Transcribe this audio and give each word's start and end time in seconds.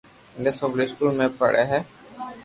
انڌس 0.37 0.55
پبلڪ 0.61 0.87
اسڪول 0.89 1.11
مون 1.17 1.29
پڙي 1.39 1.63
ھي 1.71 1.79